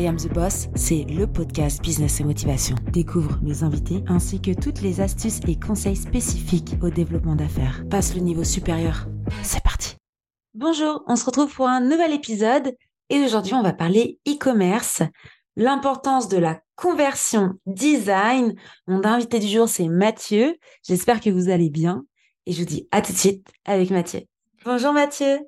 [0.00, 2.74] I Am the Boss, c'est le podcast Business et Motivation.
[2.90, 7.84] Découvre mes invités ainsi que toutes les astuces et conseils spécifiques au développement d'affaires.
[7.90, 9.08] Passe le niveau supérieur.
[9.42, 9.96] C'est parti.
[10.54, 12.74] Bonjour, on se retrouve pour un nouvel épisode
[13.10, 15.02] et aujourd'hui on va parler e-commerce,
[15.56, 18.54] l'importance de la conversion design.
[18.86, 20.56] Mon invité du jour c'est Mathieu.
[20.82, 22.04] J'espère que vous allez bien
[22.46, 24.22] et je vous dis à tout de suite avec Mathieu.
[24.64, 25.40] Bonjour Mathieu.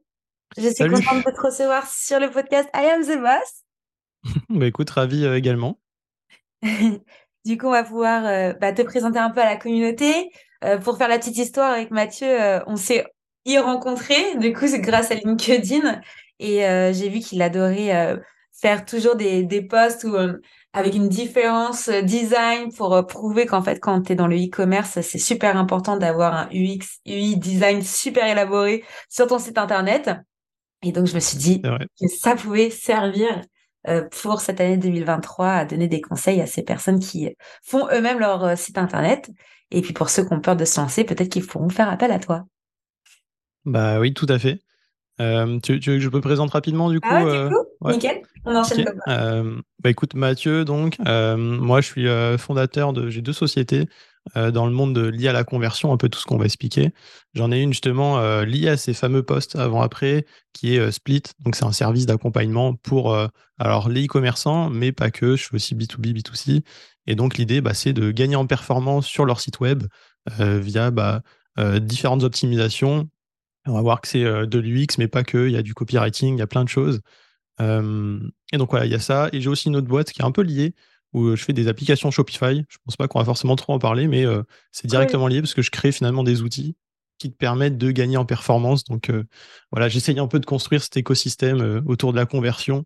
[0.59, 3.63] Je suis contente de te recevoir sur le podcast I Am the Boss.
[4.49, 5.79] bah écoute, ravi euh, également.
[6.63, 10.31] du coup, on va pouvoir euh, bah, te présenter un peu à la communauté.
[10.65, 12.29] Euh, pour faire la petite histoire avec Mathieu,
[12.67, 13.05] on s'est
[13.45, 14.37] y rencontré.
[14.39, 16.01] Du coup, c'est grâce à LinkedIn.
[16.39, 16.61] Et
[16.93, 18.17] j'ai vu qu'il adorait
[18.53, 20.17] faire toujours des, des posts où,
[20.73, 25.19] avec une différence design pour prouver qu'en fait, quand tu es dans le e-commerce, c'est
[25.19, 30.13] super important d'avoir un UX, UI design super élaboré sur ton site internet.
[30.83, 33.43] Et donc, je me suis dit que ça pouvait servir
[34.11, 38.45] pour cette année 2023 à donner des conseils à ces personnes qui font eux-mêmes leur
[38.45, 39.31] euh, site internet.
[39.71, 42.13] Et puis pour ceux qui ont peur de se lancer, peut-être qu'ils pourront faire appel
[42.13, 42.45] à toi.
[43.65, 44.61] Bah oui, tout à fait.
[45.21, 48.23] Euh, tu, veux que je me présente rapidement du coup Ah ouais, du coup, nickel.
[48.45, 49.43] On enchaîne comme ça.
[49.79, 52.07] bah écoute, Mathieu, donc, moi je suis
[52.39, 53.89] fondateur de, j'ai deux sociétés.
[54.37, 56.93] Euh, dans le monde lié à la conversion, un peu tout ce qu'on va expliquer.
[57.35, 61.23] J'en ai une justement euh, liée à ces fameux postes avant-après, qui est euh, Split.
[61.41, 63.17] Donc c'est un service d'accompagnement pour
[63.59, 65.37] alors les e-commerçants, mais pas que.
[65.37, 66.63] Je fais aussi B2B, B2C.
[67.07, 69.85] Et donc l'idée, bah, c'est de gagner en performance sur leur site web
[70.39, 71.23] via bah,
[71.81, 73.09] différentes optimisations.
[73.67, 75.49] On va voir que c'est de l'UX, mais pas que.
[75.49, 77.01] Il y a du copywriting, il y a plein de choses.
[77.61, 79.29] et donc voilà, il y a ça.
[79.33, 80.75] Et j'ai aussi une autre boîte qui est un peu liée,
[81.13, 82.65] où euh, je fais des applications Shopify.
[82.69, 85.55] Je pense pas qu'on va forcément trop en parler, mais euh, c'est directement lié parce
[85.55, 86.77] que je crée finalement des outils
[87.19, 88.85] qui te permettent de gagner en performance.
[88.85, 89.25] Donc euh,
[89.71, 92.85] voilà, j'essaye un peu de construire cet écosystème autour de la conversion.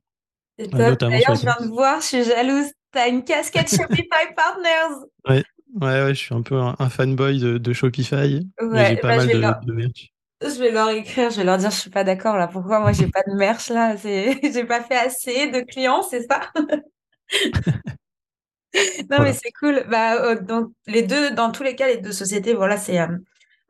[0.58, 2.70] D'ailleurs, je viens de voir, je suis jalouse.
[2.92, 5.06] Tu as une casquette Shopify Partners.
[5.28, 5.44] Ouais,
[5.80, 8.46] ouais, ouais, je suis un peu un, fanboy de, Shopify.
[8.60, 9.60] Ouais, j'ai pas bah, mal de, leur...
[10.42, 12.46] Je vais leur écrire, je vais leur dire je suis pas d'accord là.
[12.46, 13.96] Pourquoi moi j'ai pas de merch là?
[14.02, 16.52] J'ai pas fait assez de clients, c'est ça?
[19.10, 19.84] non, mais c'est cool.
[19.88, 23.06] Bah, euh, donc, les deux, dans tous les cas, les deux sociétés, voilà, c'est euh,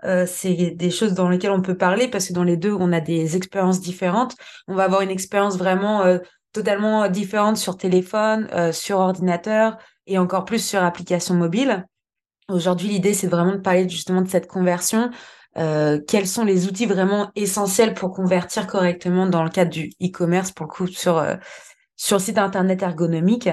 [0.05, 2.93] euh, c'est des choses dans lesquelles on peut parler parce que dans les deux, on
[2.93, 4.37] a des expériences différentes.
[4.69, 6.05] On va avoir une expérience vraiment
[6.53, 11.87] totalement différente sur téléphone, sur ordinateur et encore plus sur application mobile.
[12.49, 15.11] Aujourd'hui, l'idée, c'est vraiment de parler justement de cette conversion.
[15.55, 20.67] quels sont les outils vraiment essentiels pour convertir correctement dans le cadre du e-commerce, pour
[20.67, 21.25] le coup, sur,
[21.97, 23.49] sur site internet ergonomique?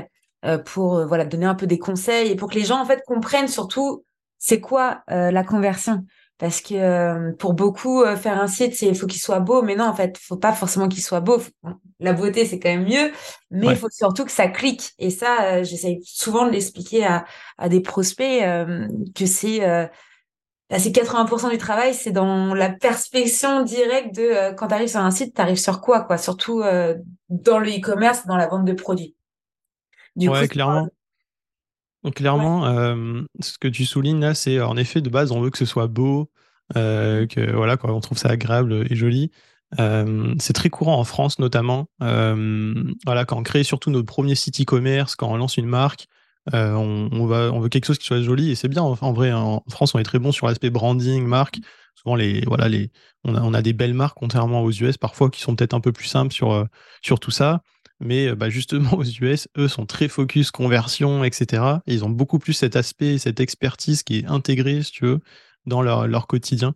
[0.65, 3.01] Pour euh, voilà donner un peu des conseils et pour que les gens en fait
[3.05, 4.03] comprennent surtout
[4.39, 6.05] c'est quoi euh, la conversion.
[6.37, 9.85] Parce que pour beaucoup faire un site c'est il faut qu'il soit beau mais non
[9.85, 11.41] en fait faut pas forcément qu'il soit beau.
[12.01, 13.11] La beauté c'est quand même mieux
[13.51, 14.93] mais il faut surtout que ça clique.
[14.99, 17.23] Et ça j'essaie souvent de l'expliquer à,
[17.57, 18.41] à des prospects
[19.15, 19.59] que c'est
[20.69, 25.01] bah, c'est 80% du travail, c'est dans la perspection directe de quand tu arrives sur
[25.01, 26.61] un site, tu arrives sur quoi quoi, surtout
[27.29, 29.15] dans le e-commerce, dans la vente de produits
[30.15, 30.89] ouais, clairement.
[32.11, 35.57] Clairement, euh, ce que tu soulignes là, c'est en effet de base, on veut que
[35.57, 36.29] ce soit beau,
[36.75, 39.31] euh, que voilà, quoi, on trouve ça agréable et joli.
[39.79, 41.87] Euh, c'est très courant en France notamment.
[41.99, 46.07] voilà, quand on crée surtout notre premier site e-commerce, quand on lance une marque,
[46.51, 48.81] on, va, on veut quelque chose qui soit joli et c'est bien.
[48.83, 51.59] En, vrai, en France, on est très bon sur l'aspect branding, marque.
[51.95, 52.91] Souvent, les, voilà, les,
[53.23, 55.79] on, a, on a des belles marques, contrairement aux US parfois, qui sont peut-être un
[55.79, 56.67] peu plus simples sur,
[57.01, 57.61] sur tout ça.
[57.99, 61.81] Mais euh, bah, justement, aux US, eux sont très focus conversion, etc.
[61.85, 65.19] ils ont beaucoup plus cet aspect, cette expertise qui est intégrée, si tu veux,
[65.65, 66.75] dans leur, leur quotidien,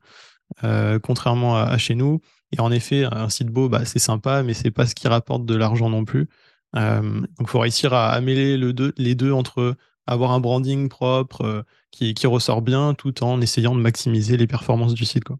[0.63, 2.21] euh, contrairement à, chez nous.
[2.55, 5.45] Et en effet, un site beau, bah, c'est sympa, mais c'est pas ce qui rapporte
[5.45, 6.29] de l'argent non plus.
[6.75, 9.75] Euh, donc, il faut réussir à, mêler le deux, les deux entre
[10.05, 14.93] avoir un branding propre qui, qui, ressort bien, tout en essayant de maximiser les performances
[14.93, 15.25] du site.
[15.25, 15.37] Quoi.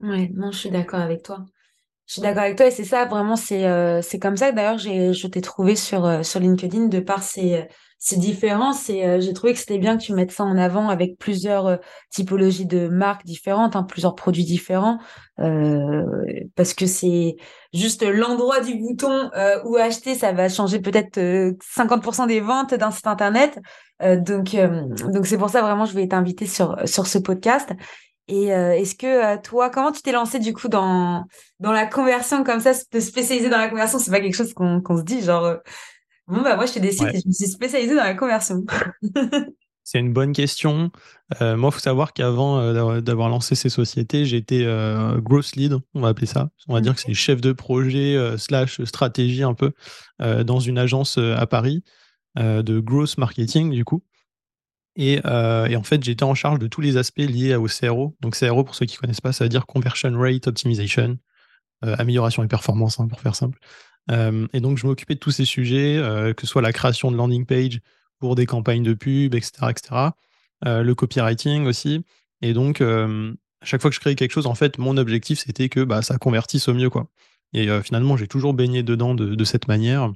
[0.00, 1.46] Ouais, non, je suis d'accord avec toi.
[2.06, 4.56] Je suis d'accord avec toi et c'est ça vraiment c'est euh, c'est comme ça que
[4.56, 7.66] d'ailleurs je t'ai trouvé sur euh, sur LinkedIn de par ces
[7.98, 10.88] ces différences et euh, j'ai trouvé que c'était bien que tu mettes ça en avant
[10.88, 11.80] avec plusieurs
[12.10, 14.98] typologies de marques différentes hein, plusieurs produits différents
[16.54, 17.36] parce que c'est
[17.74, 19.30] juste l'endroit du bouton
[19.64, 23.58] où acheter ça va changer peut-être 50% des ventes d'un site internet.
[24.00, 24.56] Donc
[25.12, 27.72] donc c'est pour ça vraiment je vais t'inviter sur sur ce podcast
[28.28, 31.24] et euh, est-ce que euh, toi, comment tu t'es lancé du coup dans,
[31.60, 34.96] dans la conversion comme ça, te spécialiser dans la conversion, c'est pas quelque chose qu'on
[34.96, 35.56] se dit, genre, euh,
[36.26, 38.64] bon, bah moi je fais des sites et je me suis spécialisée dans la conversion.
[39.88, 40.90] C'est une bonne question.
[41.40, 45.78] Euh, moi, il faut savoir qu'avant euh, d'avoir lancé ces sociétés, j'étais euh, growth lead,
[45.94, 46.50] on va appeler ça.
[46.66, 49.70] On va dire que c'est chef de projet slash stratégie un peu
[50.18, 51.84] dans une agence à Paris
[52.36, 54.02] de growth marketing du coup.
[54.96, 58.16] Et, en fait, j'étais en charge de tous les aspects liés au CRO.
[58.20, 61.18] Donc CRO, pour ceux qui ne connaissent pas, ça veut dire Conversion Rate Optimization,
[61.82, 63.58] amélioration des performances, hein, pour faire simple.
[64.10, 66.00] et donc, je m'occupais de tous ces sujets,
[66.36, 67.80] que ce soit la création de landing page,
[68.18, 69.66] pour des campagnes de pub, etc.
[69.70, 70.10] etc.
[70.64, 72.04] Euh, le copywriting aussi.
[72.42, 75.40] Et donc, euh, à chaque fois que je créais quelque chose, en fait, mon objectif,
[75.40, 76.90] c'était que bah, ça convertisse au mieux.
[76.90, 77.08] Quoi.
[77.52, 80.12] Et euh, finalement, j'ai toujours baigné dedans de, cette manière.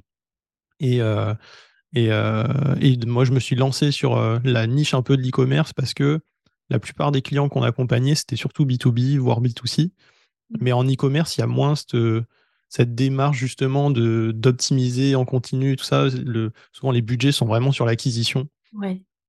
[0.79, 0.99] Et,
[1.93, 5.93] et, et, moi, je me suis lancé sur la niche un peu de l'e-commerce parce
[5.93, 6.21] que
[6.69, 9.87] la plupart des clients qu'on accompagnait, c'était surtout B2B, voire B2C.
[9.87, 10.57] Mmh.
[10.61, 11.97] Mais en e-commerce, il y a moins cette,
[12.71, 16.07] cette démarche justement de d'optimiser en continu, tout ça.
[16.07, 18.47] Le, souvent, les budgets sont vraiment sur l'acquisition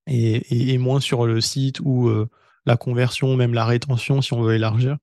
[0.06, 2.28] et, et, moins sur le site ou euh,
[2.66, 4.96] la conversion, même la rétention, si on veut élargir.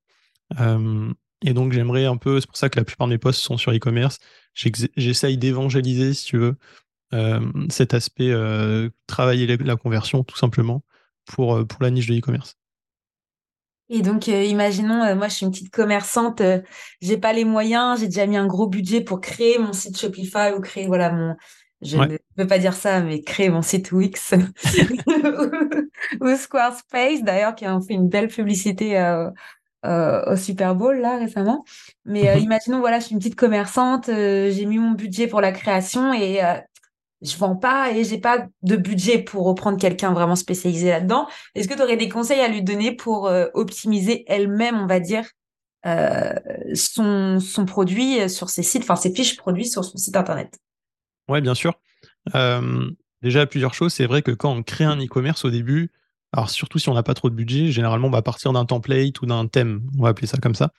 [0.60, 1.12] Euh,
[1.46, 3.58] et donc, j'aimerais un peu, c'est pour ça que la plupart de mes posts sont
[3.58, 4.20] sur e-commerce.
[4.54, 6.56] J'essaye d'évangéliser, si tu veux, euh,
[7.70, 8.34] cet aspect,
[9.08, 10.84] travailler la, conversion, tout simplement,
[11.26, 12.60] pour, pour la niche de e-commerce.
[13.90, 16.62] Et donc, euh, imaginons, euh, moi, je suis une petite commerçante, euh,
[17.02, 20.52] j'ai pas les moyens, j'ai déjà mis un gros budget pour créer mon site Shopify
[20.56, 21.36] ou créer, voilà, mon,
[21.82, 24.36] je ne peux pas dire ça, mais créer mon site Wix
[26.22, 29.02] ou, Squarespace, d'ailleurs, qui ont fait une belle publicité
[29.84, 31.64] au Super Bowl, là, récemment.
[32.06, 32.44] Mais mhm.
[32.44, 36.42] imaginons, voilà, je suis une petite commerçante, j'ai mis mon budget pour la création et
[37.22, 41.28] je vends pas et j'ai pas de budget pour reprendre quelqu'un vraiment spécialisé là-dedans.
[41.56, 45.00] Est-ce que tu aurais des conseils à lui donner pour euh, optimiser elle-même, on va
[45.00, 45.26] dire,
[45.86, 46.34] euh,
[46.74, 50.58] son, son produit sur ses sites, enfin ses fiches produits sur son site internet?
[51.28, 51.74] Ouais, bien sûr.
[52.36, 52.90] Euh,
[53.22, 53.94] déjà, plusieurs choses.
[53.94, 55.92] C'est vrai que quand on crée un e-commerce au début,
[56.32, 59.22] alors surtout si on n'a pas trop de budget, généralement, on va partir d'un template
[59.22, 60.72] ou d'un thème, on va appeler ça comme ça.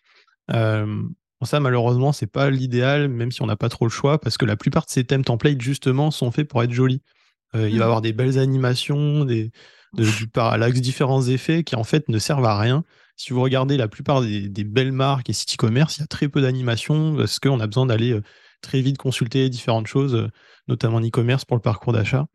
[1.41, 4.37] Bon, ça, malheureusement, c'est pas l'idéal, même si on n'a pas trop le choix, parce
[4.37, 7.01] que la plupart de ces thèmes templates, justement, sont faits pour être jolis.
[7.55, 7.83] Euh, il va y mmh.
[7.83, 9.51] avoir des belles animations, des,
[9.95, 12.85] du parallaxe, différents effets qui, en fait, ne servent à rien.
[13.17, 16.29] Si vous regardez la plupart des, belles marques et sites e-commerce, il y a très
[16.29, 18.23] peu d'animations parce qu'on a besoin d'aller euh,
[18.61, 20.29] très vite consulter différentes choses, euh,
[20.69, 22.27] notamment en e-commerce pour le parcours d'achat.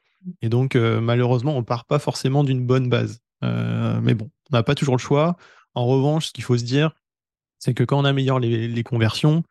[0.41, 3.19] Et donc, malheureusement, on part pas forcément d'une bonne base.
[3.43, 5.37] mais bon, on n'a pas toujours le choix.
[5.75, 6.95] En revanche, ce qu'il faut se dire,
[7.65, 9.43] c'est que quand on améliore les, conversions,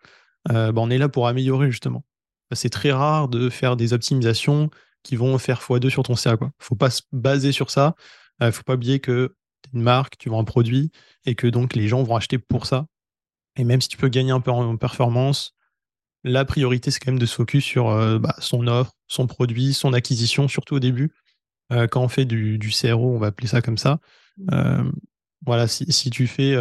[0.53, 2.05] euh, bah, on est là pour améliorer justement.
[2.53, 4.71] C'est très rare de faire des optimisations
[5.03, 6.37] qui vont faire x2 sur ton CA.
[6.41, 7.97] Il ne faut pas se baser sur ça.
[8.41, 10.93] Il euh, ne faut pas oublier que tu es une marque, tu vends un produit
[11.27, 12.87] et que donc les gens vont acheter pour ça.
[13.57, 15.57] Et même si tu peux gagner un peu en performance,
[16.23, 19.75] la priorité, c'est quand même de se focus sur euh, bah, son offre, son produit,
[19.75, 21.13] son acquisition, surtout au début.
[21.91, 23.99] quand on fait du, CRO, on va appeler ça comme ça.
[25.47, 26.55] Voilà, si, tu fais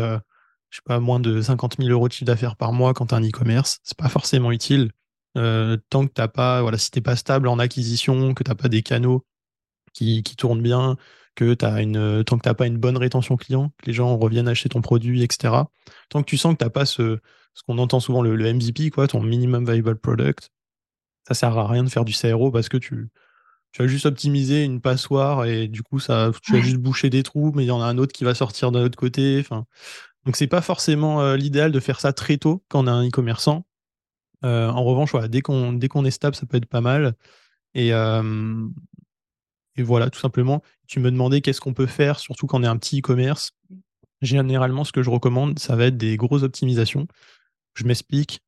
[0.74, 3.14] je sais pas, moins de 50 000 euros de chiffre d'affaires par mois quand tu
[3.14, 4.92] as un e-commerce, c'est pas forcément utile.
[5.38, 8.70] Euh, tant que t'as pas, voilà, si t'es pas stable en acquisition, que t'as pas
[8.70, 9.24] des canaux
[9.94, 10.98] qui, tournent bien,
[11.36, 14.48] que as une, tant que t'as pas une bonne rétention client, que les gens reviennent
[14.48, 15.54] acheter ton produit, etc.
[16.10, 17.20] Tant que tu sens que t'as pas ce,
[17.54, 20.50] ce qu'on entend souvent le, MVP, quoi, ton minimum viable product,
[21.28, 23.10] ça sert à rien de faire du CRO parce que tu,
[23.74, 27.22] tu as juste optimisé une passoire et du coup ça, tu as juste bouché des
[27.22, 29.38] trous, mais il y en a un autre qui va sortir de l'autre côté.
[29.40, 29.66] Enfin,
[30.26, 33.08] donc c'est pas forcément euh, l'idéal de faire ça très tôt quand on est un
[33.08, 33.66] e-commerçant.
[34.46, 37.16] Euh, en revanche, voilà, dès qu'on dès qu'on est stable, ça peut être pas mal.
[37.74, 38.68] Et, euh,
[39.76, 40.62] et voilà, tout simplement.
[40.88, 43.52] Tu me demandais qu'est-ce qu'on peut faire, surtout quand on est un petit e-commerce.
[44.22, 47.08] Généralement, ce que je recommande, ça va être des grosses optimisations.
[47.74, 48.42] Je m'explique.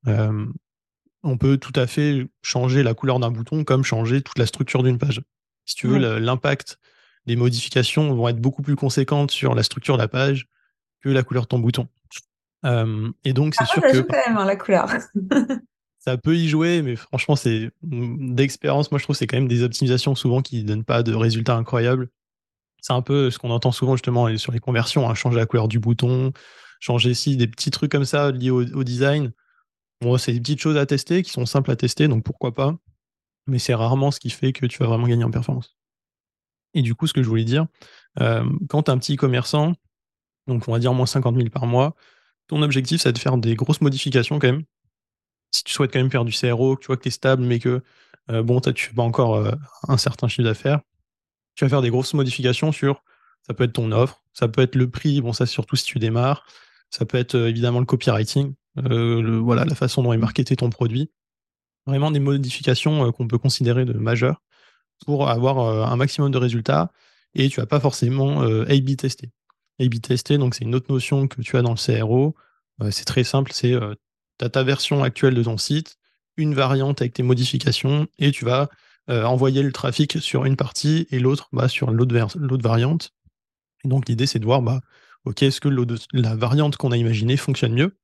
[1.24, 4.84] on peut tout à fait changer la couleur d'un bouton comme changer toute la structure
[4.84, 5.22] d'une page.
[5.66, 6.78] Si tu veux, l'impact
[7.26, 10.48] des modifications vont être beaucoup plus conséquentes sur la structure de la page
[11.12, 11.88] la couleur de ton bouton.
[12.66, 14.00] Euh, et donc, c'est sûr que.
[14.02, 14.90] quand même, hein, la couleur.
[16.00, 18.92] ça peut y jouer, mais franchement, c'est d'expérience.
[18.92, 21.56] Moi, je trouve c'est quand même des optimisations souvent qui ne donnent pas de résultats
[21.56, 22.10] incroyables.
[22.82, 25.68] C'est un peu ce qu'on entend souvent justement sur les conversions, hein, changer la couleur
[25.68, 26.32] du bouton,
[26.80, 29.32] changer ici des petits trucs comme ça liés au, design.
[30.02, 32.76] Bon, c'est des petites choses à tester qui sont simples à tester, donc pourquoi pas.
[33.48, 35.76] Mais c'est rarement ce qui fait que tu vas vraiment gagner en performance.
[36.76, 37.66] Et du coup, ce que je voulais dire,
[38.20, 39.74] euh, quand un petit commerçant,
[40.48, 41.96] donc on va dire moins 50 000 par mois.
[42.48, 44.64] Ton objectif, c'est de faire des grosses modifications quand même.
[45.52, 47.44] Si tu souhaites quand même faire du CRO, que tu vois que tu es stable,
[47.44, 47.82] mais que
[48.32, 49.52] euh, bon, tu fais pas encore euh,
[49.88, 50.82] un certain chiffre d'affaires,
[51.56, 53.04] tu vas faire des grosses modifications sur,
[53.48, 56.00] ça peut être ton offre, ça peut être le prix, bon ça surtout si tu
[56.00, 56.46] démarres,
[56.90, 61.10] ça peut être euh, évidemment le copywriting, voilà, la façon dont est marketé ton produit.
[61.88, 64.42] Vraiment des modifications qu'on peut considérer de majeures
[65.06, 66.92] pour avoir un maximum de résultats
[67.36, 69.32] et tu vas pas forcément A-B tester.
[69.80, 72.36] A-B tester, donc c'est une autre notion que tu as dans le CRO.
[72.92, 73.74] c'est très simple, c'est
[74.40, 75.98] tu as ta version actuelle de ton site,
[76.38, 78.70] une variante avec tes modifications, et tu vas
[79.08, 83.14] envoyer le trafic sur une partie et l'autre bah, sur l'autre variante.
[83.84, 84.82] Et donc l'idée c'est de voir, bah,
[85.26, 85.70] ok, est-ce que
[86.14, 87.98] la variante qu'on a imaginée fonctionne mieux?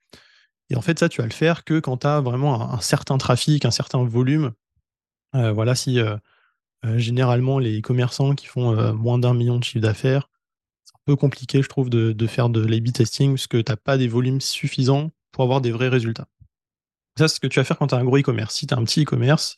[0.72, 3.18] Et en fait, ça, tu vas le faire que quand tu as vraiment un, certain
[3.18, 4.54] trafic, un certain volume.
[5.34, 6.00] voilà, si
[6.96, 10.31] généralement les commerçants qui font moins d'un million de chiffre d'affaires, un
[11.06, 14.08] peu compliqué, je trouve, de, faire de l'A-B testing parce que tu n'as pas des
[14.08, 16.28] volumes suffisants pour avoir des vrais résultats.
[17.18, 18.56] Ça, c'est ce que tu vas faire quand tu as un gros e-commerce.
[18.56, 19.58] Si tu as un petit e-commerce,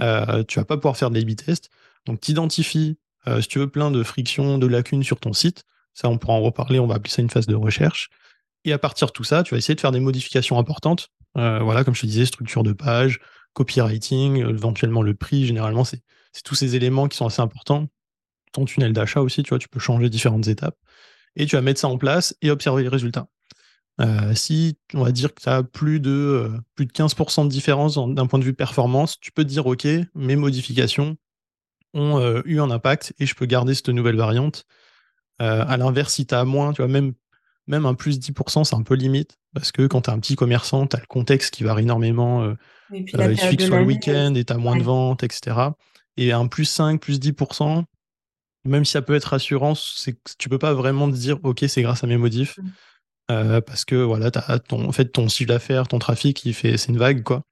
[0.00, 1.70] euh, tu vas pas pouvoir faire de l'A-B test.
[2.06, 5.64] Donc, tu identifies, euh, si tu veux, plein de frictions, de lacunes sur ton site.
[5.94, 6.78] Ça, on pourra en reparler.
[6.78, 8.10] On va appeler ça une phase de recherche.
[8.64, 11.08] Et à partir de tout ça, tu vas essayer de faire des modifications importantes.
[11.36, 13.20] Euh, voilà, comme je te disais, structure de page,
[13.52, 15.46] copywriting, éventuellement le prix.
[15.46, 16.02] Généralement, c'est
[16.44, 17.88] tous ces éléments qui sont assez importants.
[18.52, 20.76] Ton tunnel d'achat aussi, tu vois, tu peux changer différentes étapes.
[21.36, 23.28] Et tu vas mettre ça en place et observer les résultats.
[24.00, 27.48] Euh, si on va dire que tu as plus de, euh, plus de 15% de
[27.50, 31.16] différence d'un point de vue performance, tu peux te dire OK, mes modifications
[31.94, 34.66] ont euh, eu un impact et je peux garder cette nouvelle variante.
[35.40, 37.12] à l'inverse, si tu as moins, tu vois, même,
[37.66, 40.36] même un plus 10%, c'est un peu limite parce que quand tu es un petit
[40.36, 42.54] commerçant, tu as le contexte qui varie énormément.
[42.92, 45.56] il suffit que ce soit le week-end et tu as moins de ventes, etc.
[46.16, 47.84] Et un plus 5, plus 10%,
[48.68, 51.82] même si ça peut être rassurant, c'est tu peux pas vraiment te dire OK, c'est
[51.82, 52.58] grâce à mes modifs.
[52.58, 52.68] Mmh.
[53.30, 56.76] Euh, parce que voilà, as ton, en fait, ton chiffre d'affaires, ton trafic, il fait,
[56.78, 57.42] c'est une vague, quoi.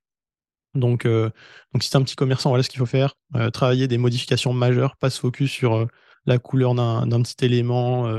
[0.74, 1.30] Donc, euh,
[1.72, 3.14] donc si tu es un petit commerçant, voilà ce qu'il faut faire.
[3.34, 5.86] Euh, travailler des modifications majeures, pas se focus sur
[6.26, 8.10] la couleur d'un petit élément,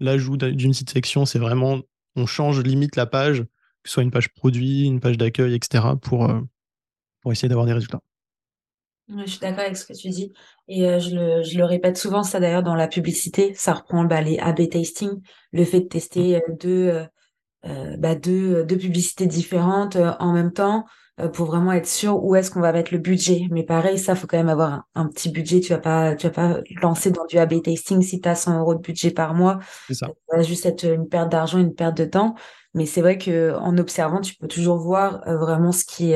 [0.00, 1.26] l'ajout d'une petite section.
[1.26, 1.80] C'est vraiment,
[2.16, 5.84] on change limite la page, que ce soit une page produit, une page d'accueil, etc.,
[6.00, 6.30] pour,
[7.22, 8.00] pour essayer d'avoir des résultats.
[9.08, 10.32] Je suis d'accord avec ce que tu dis.
[10.68, 14.20] Et je, le, je, le, répète souvent, ça d'ailleurs dans la publicité, ça reprend bah,
[14.20, 15.20] les A-B testing,
[15.52, 17.06] le fait de tester deux,
[17.64, 20.86] euh, bah, deux, deux, publicités différentes en même temps
[21.32, 23.46] pour vraiment être sûr où est-ce qu'on va mettre le budget.
[23.50, 25.60] Mais pareil, ça, faut quand même avoir un, petit budget.
[25.60, 28.58] Tu vas pas, tu vas pas lancer dans du A-B testing si tu as 100
[28.58, 29.58] euros de budget par mois.
[29.86, 30.08] C'est ça.
[30.28, 32.34] Ça va juste être une perte d'argent, une perte de temps.
[32.74, 36.14] Mais c'est vrai que en observant, tu peux toujours voir vraiment ce qui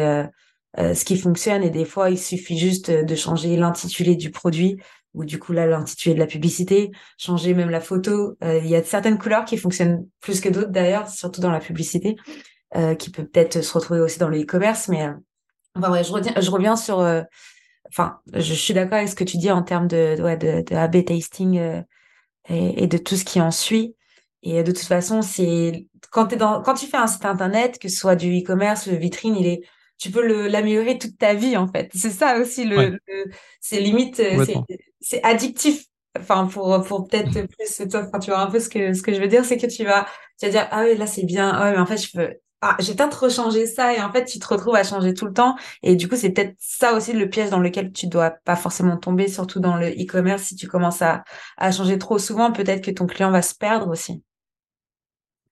[0.79, 1.63] euh, ce qui fonctionne.
[1.63, 4.79] Et des fois, il suffit juste de changer l'intitulé du produit
[5.13, 8.37] ou du coup là l'intitulé de la publicité, changer même la photo.
[8.45, 11.59] Euh, il y a certaines couleurs qui fonctionnent plus que d'autres d'ailleurs, surtout dans la
[11.59, 12.17] publicité,
[12.77, 14.87] euh, qui peut peut-être se retrouver aussi dans le e-commerce.
[14.89, 15.09] Mais
[15.75, 16.99] enfin, ouais, je, reviens, je reviens sur.
[17.89, 20.77] Enfin, je suis d'accord avec ce que tu dis en termes de, ouais, de, de
[20.77, 21.55] A/B tasting
[22.49, 23.97] et, et, de tout ce qui en suit.
[24.45, 26.29] Et de toute façon, c'est quand,
[26.63, 29.63] quand tu fais un site internet, que ce soit du e-commerce, vitrine, il est
[30.01, 31.91] tu peux l'améliorer toute ta vie en fait.
[31.95, 32.99] C'est ça aussi le,
[33.61, 34.45] c'est limite euh,
[35.01, 35.85] c'est addictif.
[36.19, 39.15] Enfin pour pour peut-être plus toi enfin, tu vois un peu ce que ce que
[39.15, 40.07] je veux dire c'est que tu vas
[40.41, 42.35] tu vas dire ah oui là c'est bien ah ouais mais en fait je peux
[42.63, 45.33] ah j'ai peut-être rechanger ça et en fait tu te retrouves à changer tout le
[45.33, 48.57] temps et du coup c'est peut-être ça aussi le piège dans lequel tu dois pas
[48.57, 51.23] forcément tomber surtout dans le e-commerce si tu commences à
[51.59, 54.23] à changer trop souvent peut-être que ton client va se perdre aussi.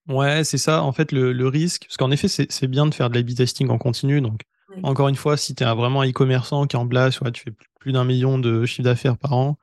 [0.08, 0.82] Ouais, c'est ça.
[0.82, 3.78] En fait, le, risque, parce qu'en effet, c'est bien de faire de l'A-B testing en
[3.78, 4.20] continu.
[4.20, 4.42] Donc,
[4.82, 7.42] encore une fois, si tu es vraiment un e-commerçant qui est en place, ouais, tu
[7.42, 9.58] fais plus d'un million de chiffre d'affaires par an,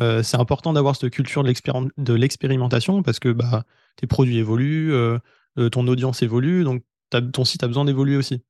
[0.00, 3.64] euh, c'est important d'avoir cette culture de l'expérimentation parce que bah,
[3.96, 5.18] tes produits évoluent, euh,
[5.58, 6.82] euh, ton audience évolue, donc
[7.32, 8.42] ton site a besoin d'évoluer aussi.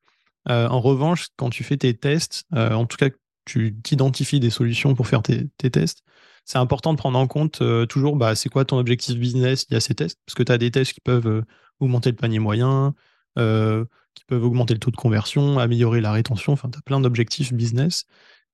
[0.46, 3.08] en revanche, quand tu fais tes tests, en tout cas,
[3.44, 6.02] tu t'identifies des solutions pour faire tes tests,
[6.48, 9.74] c'est important de prendre en compte euh, toujours bah, c'est quoi ton objectif business y
[9.74, 11.42] a ces tests, parce que tu as des tests qui peuvent euh,
[11.78, 12.94] augmenter le panier moyen,
[13.38, 17.00] euh, qui peuvent augmenter le taux de conversion, améliorer la rétention, enfin tu as plein
[17.00, 18.06] d'objectifs business.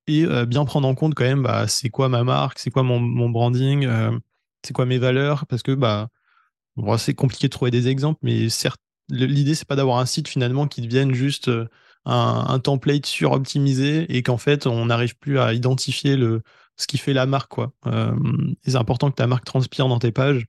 [0.08, 3.30] Et bien prendre en compte quand même bah, c'est quoi ma marque, c'est quoi mon,
[3.30, 3.88] branding,
[4.62, 6.10] c'est quoi mes valeurs, parce que bah,
[6.98, 8.48] c'est compliqué de trouver des exemples, mais
[9.08, 11.48] l'idée c'est pas d'avoir un site finalement qui devienne juste
[12.04, 16.42] un, un template suroptimisé et qu'en fait on n'arrive plus à identifier le,
[16.76, 17.50] ce qui fait la marque.
[17.50, 17.72] quoi.
[17.86, 18.14] Euh,
[18.64, 20.46] c'est important que ta marque transpire dans tes pages.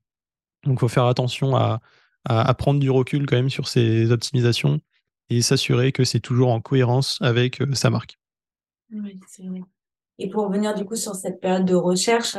[0.63, 1.81] Donc, il faut faire attention à,
[2.25, 4.79] à, prendre du recul quand même sur ces optimisations
[5.29, 8.19] et s'assurer que c'est toujours en cohérence avec euh, sa marque.
[8.91, 9.61] Oui, c'est vrai.
[10.17, 12.37] Et pour revenir du coup sur cette période de recherche,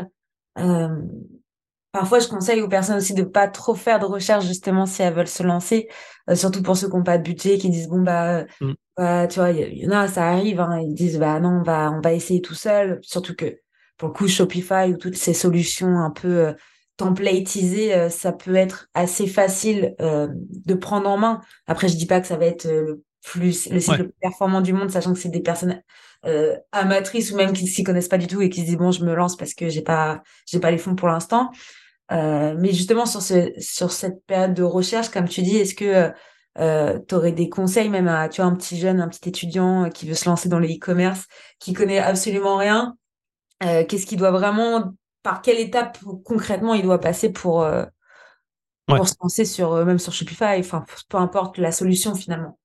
[0.58, 1.02] euh,
[1.92, 5.12] parfois je conseille aux personnes aussi de pas trop faire de recherche justement si elles
[5.12, 5.88] veulent se lancer,
[6.34, 8.72] surtout pour ceux qui n'ont pas de budget, qui disent bon bah, mm.
[8.96, 11.62] bah tu vois, il y, en a, ça arrive, hein, ils disent bah non, on
[11.62, 13.60] va, on va essayer tout seul, surtout que
[13.96, 16.52] pour le coup, Shopify ou toutes ces solutions un peu euh,
[16.96, 21.40] templatisées, euh, ça peut être assez facile euh, de prendre en main.
[21.66, 24.60] Après, je dis pas que ça va être le plus le site le plus performant
[24.60, 25.82] du monde, sachant que c'est des personnes
[26.72, 29.04] amatrices ou même qui s'y connaissent pas du tout et qui se disent bon je
[29.04, 31.52] me lance parce que j'ai pas j'ai pas les fonds pour l'instant
[32.10, 36.12] mais justement sur ce sur cette période de recherche comme tu dis est-ce que
[36.58, 39.90] euh, tu aurais des conseils même à tu vois, un petit jeune, un petit étudiant
[39.90, 41.26] qui veut se lancer dans le e-commerce,
[41.58, 42.96] qui connaît absolument rien,
[43.62, 47.84] euh, qu'est-ce qu'il doit vraiment, par quelle étape concrètement il doit passer pour, euh,
[48.86, 52.58] pour se lancer sur, euh, même sur Shopify, enfin, peu importe la solution finalement.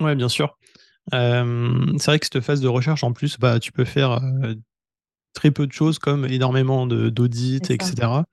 [0.00, 0.58] Ouais, bien sûr.
[1.12, 4.20] c'est vrai que cette phase de recherche, en plus, bah, tu peux faire
[5.32, 8.24] très peu de choses comme énormément d'audits, etc.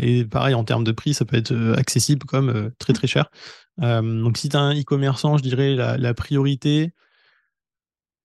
[0.00, 3.30] et pareil, en termes de prix, ça peut être accessible comme très très cher.
[3.78, 6.92] donc si tu as un e-commerçant, je dirais la, priorité,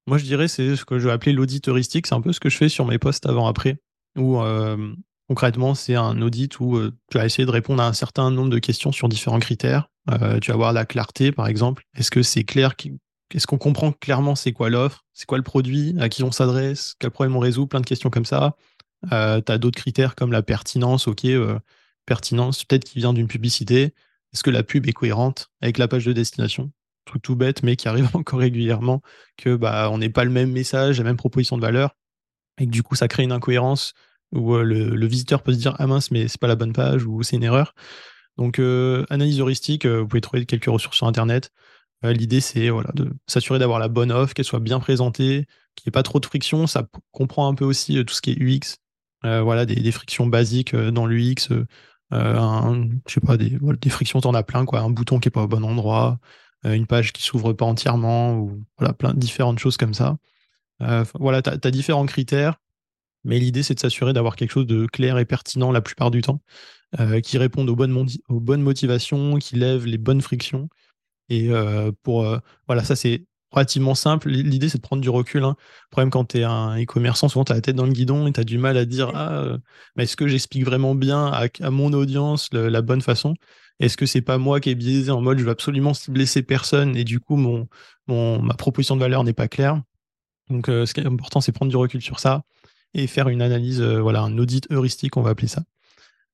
[0.10, 2.40] moi je dirais c'est ce que je vais appeler l'audit heuristique, c'est un peu ce
[2.40, 3.78] que je fais sur mes posts avant-après,
[4.18, 4.40] où
[5.28, 8.60] concrètement c'est un audit où tu vas essayer de répondre à un certain nombre de
[8.60, 9.90] questions sur différents critères.
[10.42, 12.76] tu vas voir la clarté par exemple, est-ce que c'est clair
[13.34, 16.96] est-ce qu'on comprend clairement c'est quoi l'offre, c'est quoi le produit, à qui on s'adresse,
[17.00, 18.56] quel problème on résout, plein de questions comme ça.
[19.12, 21.60] Euh, tu as d'autres critères comme la pertinence, ok, euh,
[22.06, 23.94] pertinence, peut-être qui vient d'une publicité.
[24.34, 26.72] Est-ce que la pub est cohérente avec la page de destination?
[27.10, 29.02] Truc tout bête, mais qui arrive encore régulièrement,
[29.38, 31.96] que bah on n'est pas le même message, la même proposition de valeur,
[32.60, 33.94] et que du coup ça crée une incohérence
[34.32, 37.06] où euh, le, visiteur peut se dire ah mince mais c'est pas la bonne page
[37.06, 37.74] ou c'est une erreur.
[38.38, 38.60] Donc
[39.10, 41.52] analyse heuristique, vous pouvez trouver quelques ressources sur internet.
[42.06, 45.90] Euh, l'idée, c'est de s'assurer d'avoir la bonne offre, qu'elle soit bien présentée, qu'il n'y
[45.90, 46.68] ait pas trop de friction.
[46.68, 48.78] Ça comprend un peu aussi euh, tout ce qui est UX.
[49.26, 51.50] Euh, voilà, des, frictions basiques dans l'UX.
[52.12, 54.80] je sais pas, des, des frictions, t'en as plein, quoi.
[54.80, 56.20] Un bouton qui n'est pas au bon endroit,
[56.64, 60.18] une page qui s'ouvre pas entièrement, ou voilà, plein de différentes choses comme ça.
[61.16, 62.60] voilà, tu as, différents critères,
[63.24, 66.22] mais l'idée, c'est de s'assurer d'avoir quelque chose de clair et pertinent la plupart du
[66.22, 66.42] temps,
[67.24, 70.70] qui réponde aux bonnes, aux bonnes motivations, qui lève les bonnes frictions.
[71.30, 74.30] Et euh, pour euh, voilà, ça c'est relativement simple.
[74.30, 75.44] L'idée, c'est de prendre du recul.
[75.44, 75.56] Hein.
[75.58, 78.28] Le problème, quand tu es un e-commerçant, souvent, tu as la tête dans le guidon
[78.28, 79.58] et tu as du mal à dire Ah, euh,
[79.96, 83.36] mais est-ce que j'explique vraiment bien à, mon audience la bonne façon?
[83.80, 86.42] Est-ce que c'est pas moi qui est biaisé en mode je veux absolument cibler ces
[86.42, 87.68] personnes et du coup, mon,
[88.08, 89.82] mon, ma proposition de valeur n'est pas claire?
[90.50, 92.44] Donc, ce qui est important, c'est prendre du recul sur ça
[92.94, 95.64] et faire une analyse, voilà, un audit heuristique, on va appeler ça.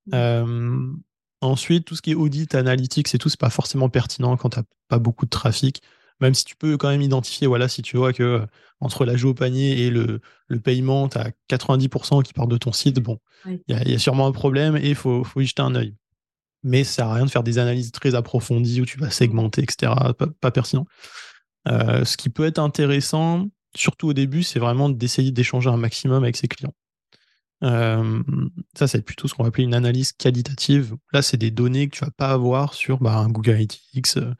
[0.07, 0.95] Mmh.
[1.41, 4.59] Ensuite, tout ce qui est audit, analytique, c'est tout, c'est pas forcément pertinent quand tu
[4.59, 5.81] n'as pas beaucoup de trafic.
[6.21, 8.45] Même si tu peux quand même identifier, voilà, si tu vois que euh,
[8.79, 10.21] entre la joue au panier et le,
[10.63, 14.31] paiement, tu as 90% qui part de ton site, bon, il y, a sûrement un
[14.31, 15.93] problème et il faut, y jeter un œil.
[16.65, 19.63] Mais ça sert à rien de faire des analyses très approfondies où tu vas segmenter,
[19.63, 19.93] etc.
[20.41, 20.85] Pas, pertinent.
[21.67, 26.23] Euh, ce qui peut être intéressant, surtout au début, c'est vraiment d'essayer d'échanger un maximum
[26.23, 26.73] avec ses clients.
[27.63, 28.21] Euh,
[28.77, 30.95] ça, c'est plutôt ce qu'on va appeler une analyse qualitative.
[31.13, 34.33] Là, c'est des données que tu vas pas avoir sur bah, un Google Analytics, euh,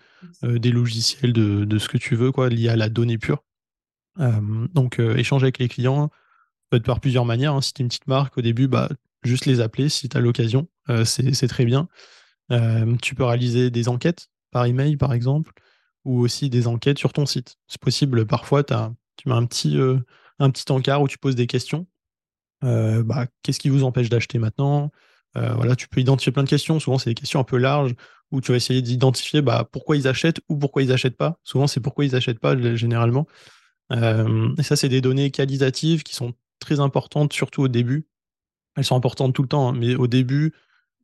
[0.44, 3.44] euh, des logiciels de, ce que tu veux, quoi, liés à la donnée pure.
[4.18, 6.10] donc, échanger avec les clients
[6.70, 7.54] peut être par plusieurs manières.
[7.54, 7.62] Hein.
[7.62, 8.90] Si tu es une petite marque, au début, bah,
[9.24, 10.68] juste les appeler si tu as l'occasion.
[11.06, 11.88] c'est très bien.
[13.02, 15.52] Tu peux réaliser des enquêtes par email, par exemple,
[16.04, 17.58] ou aussi des enquêtes sur ton site.
[17.68, 18.74] C'est possible, parfois, tu
[19.28, 19.78] mets un petit,
[20.40, 21.88] un petit encart où tu poses des questions
[22.64, 24.92] euh, bah, qu'est-ce qui vous empêche d'acheter maintenant?
[25.38, 26.80] Euh, voilà, tu peux identifier plein de questions.
[26.80, 27.94] Souvent, c'est des questions un peu larges
[28.32, 31.38] où tu vas essayer d'identifier bah, pourquoi ils achètent ou pourquoi ils n'achètent pas.
[31.44, 33.28] Souvent, c'est pourquoi ils n'achètent pas, généralement.
[33.92, 38.08] Euh, et ça, c'est des données qualitatives qui sont très importantes, surtout au début.
[38.76, 40.54] Elles sont importantes tout le temps, hein, mais au début,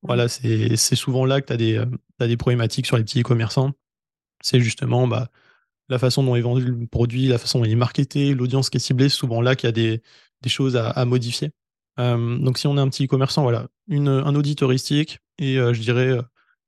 [0.04, 1.84] voilà, c'est souvent là que tu as, des,
[2.20, 3.72] as des problématiques sur les petits commerçants.
[4.42, 5.30] C'est justement bah,
[5.90, 8.78] la façon dont est vendu le produit, la façon dont il est marketé, l'audience qui
[8.78, 10.02] est ciblée, c'est souvent là qu'il y a des,
[10.42, 11.52] des choses à, modifier.
[12.00, 15.74] Euh, donc si on est un petit commerçant, voilà, une, un audit heuristique et euh,
[15.74, 16.22] je dirais euh,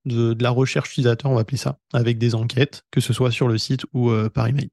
[0.06, 3.32] de, de, la recherche utilisateur, on va appeler ça, avec des enquêtes, que ce soit
[3.32, 4.70] sur le site ou par email.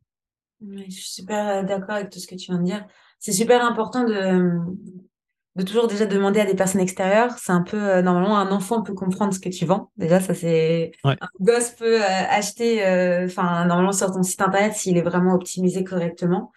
[0.60, 2.84] je suis super d'accord avec tout ce que tu viens de dire.
[3.20, 4.58] C'est super important de,
[5.60, 7.32] de toujours déjà demander à des personnes extérieures.
[7.38, 9.90] C'est un peu, normalement, un enfant peut comprendre ce que tu vends.
[9.96, 10.92] Déjà, ça c'est...
[11.04, 12.82] Un gosse peut acheter,
[13.24, 16.52] enfin, normalement sur ton site internet s'il est vraiment optimisé correctement.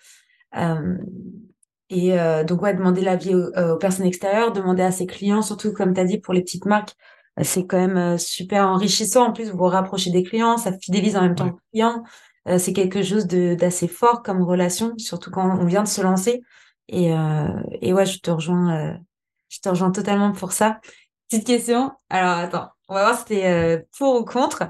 [1.93, 5.43] Et euh, donc, ouais, demander l'avis aux, euh, aux, personnes extérieures, demander à ses clients,
[5.43, 6.95] surtout comme tu as dit, pour les petites marques,
[7.39, 9.27] euh, c'est quand même super enrichissant.
[9.27, 12.03] En plus, vous vous rapprochez des clients, ça fidélise en même temps le client.
[12.57, 16.41] c'est quelque chose d'assez fort comme relation, surtout quand on vient de se lancer.
[16.89, 17.11] Et,
[17.81, 18.99] et ouais, je te rejoins,
[19.49, 20.79] je te rejoins totalement pour ça.
[21.29, 21.91] Petite question.
[22.09, 24.65] Alors, attends, on va voir si c'était pour ou contre.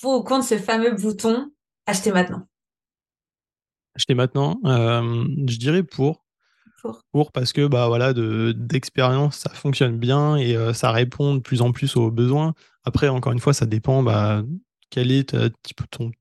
[0.00, 1.50] Pour ou contre ce fameux bouton
[1.86, 2.46] acheter maintenant.
[3.94, 6.26] Acheter maintenant, je dirais pour
[7.12, 7.32] pour.
[7.32, 11.72] parce que bah voilà d'expérience ça fonctionne bien et euh, ça répond de plus en
[11.72, 12.54] plus aux besoins.
[12.84, 14.42] Après encore une fois ça dépend bah,
[14.90, 15.34] quel est
[15.90, 16.12] ton,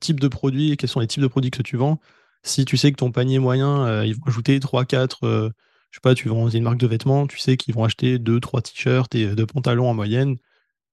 [0.00, 2.00] type de produit quels sont les types de produits que tu vends.
[2.46, 5.52] Si tu sais que ton panier moyen, ils vont ajouter 3, 4,
[5.90, 8.38] je sais pas, tu vends une marque de vêtements, tu sais qu'ils vont acheter 2,
[8.38, 10.36] 3 t-shirts et 2 pantalons en moyenne,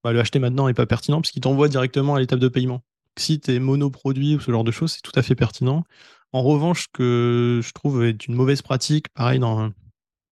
[0.03, 2.83] bah, le acheter maintenant n'est pas pertinent parce qu'il t'envoie directement à l'étape de paiement.
[3.19, 5.83] Si tu es monoproduit ou ce genre de choses, c'est tout à fait pertinent.
[6.31, 9.71] En revanche, ce que je trouve est une mauvaise pratique, pareil dans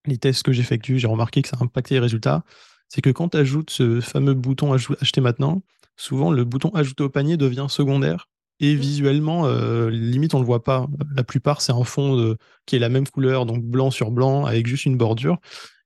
[0.08, 2.44] les tests que j'effectue, j'ai remarqué que ça a impacté les résultats,
[2.90, 5.62] c'est que quand tu ajoutes ce fameux bouton acheter maintenant,
[5.96, 8.28] souvent le bouton ajouter au panier devient secondaire
[8.62, 8.80] et mmh.
[8.80, 10.88] visuellement, euh, limite, on ne le voit pas.
[11.16, 14.68] La plupart, c'est un fond qui est la même couleur, donc blanc sur blanc, avec
[14.68, 15.40] juste une bordure.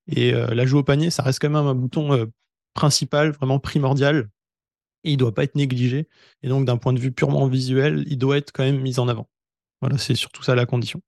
[0.07, 2.25] Et euh, l'ajout au panier, ça reste quand même un bouton euh,
[2.73, 4.29] principal, vraiment primordial.
[5.03, 6.07] Et il ne doit pas être négligé.
[6.43, 9.07] Et donc, d'un point de vue purement visuel, il doit être quand même mis en
[9.07, 9.27] avant.
[9.81, 11.01] Voilà, c'est surtout ça la condition.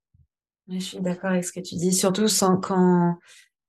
[0.69, 3.17] Je suis d'accord avec ce que tu dis, surtout sans quand.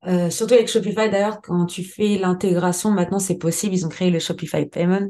[0.06, 4.10] Euh, surtout avec Shopify, d'ailleurs, quand tu fais l'intégration, maintenant c'est possible, ils ont créé
[4.10, 5.08] le Shopify Payment.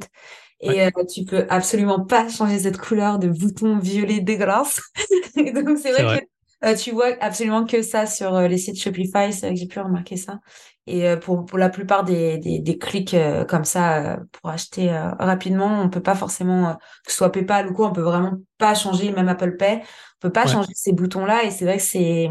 [0.60, 4.80] Et euh, tu peux absolument pas changer cette couleur de bouton violet dégueulasse.
[5.36, 6.26] donc c'est vrai,
[6.62, 9.68] que euh, tu vois absolument que ça sur les sites Shopify, c'est vrai que j'ai
[9.68, 10.40] pu remarquer ça.
[10.88, 14.48] Et euh, pour, pour la plupart des, des, des clics euh, comme ça, euh, pour
[14.48, 18.38] acheter rapidement, on peut pas forcément, que ce soit PayPal ou quoi, on peut vraiment
[18.56, 21.44] pas changer, même Apple Pay, on peut pas changer ces boutons-là.
[21.44, 22.30] Et c'est vrai que c'est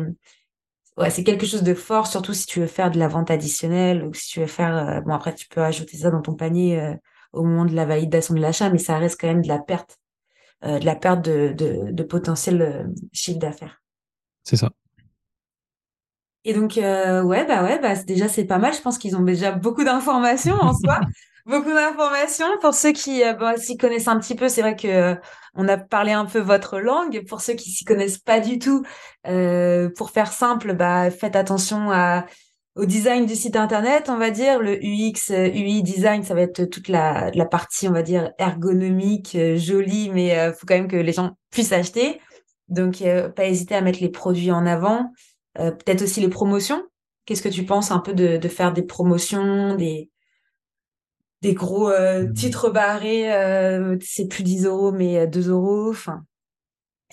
[0.98, 4.04] ouais, c'est quelque chose de fort, surtout si tu veux faire de la vente additionnelle
[4.04, 5.04] ou si tu veux faire...
[5.06, 6.96] bon, après, tu peux ajouter ça dans ton panier
[7.38, 10.00] au moment de la validation de l'achat, mais ça reste quand même de la perte,
[10.64, 13.82] de la perte de, de, de potentiel chiffre d'affaires.
[14.44, 14.70] C'est ça.
[16.48, 18.74] Et donc, euh, ouais, bah ouais, bah déjà c'est pas mal.
[18.74, 21.02] Je pense qu'ils ont déjà beaucoup d'informations en soi,
[21.46, 24.48] beaucoup d'informations pour ceux qui euh, bah, s'y connaissent un petit peu.
[24.48, 25.16] C'est vrai que euh,
[25.56, 27.26] on a parlé un peu votre langue.
[27.28, 28.86] Pour ceux qui s'y connaissent pas du tout,
[29.98, 32.26] pour faire simple, bah faites attention à
[32.78, 34.60] au design du site internet, on va dire.
[34.60, 39.38] Le UX, UI design, ça va être toute la, la partie, on va dire, ergonomique,
[39.56, 42.20] jolie, mais il faut quand même que les gens puissent acheter.
[42.70, 43.04] Donc,
[43.36, 45.12] pas hésiter à mettre les produits en avant.
[45.60, 46.84] Euh, peut-être aussi les promotions.
[47.26, 50.10] Qu'est-ce que tu penses un peu de, de faire des promotions, des,
[51.42, 52.34] des gros euh, mmh.
[52.34, 55.90] titres barrés, euh, c'est plus 10 euros mais 2 euros.
[55.90, 56.24] Enfin,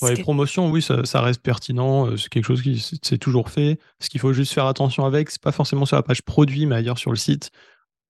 [0.02, 2.16] les promotions, oui, ça, ça, reste pertinent.
[2.16, 3.78] C'est quelque chose qui s'est toujours fait.
[4.00, 6.76] Ce qu'il faut juste faire attention avec, c'est pas forcément sur la page produit, mais
[6.76, 7.50] ailleurs sur le site,